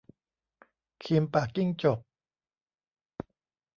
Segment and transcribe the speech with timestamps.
[1.03, 1.99] คีมปากจิ้งจก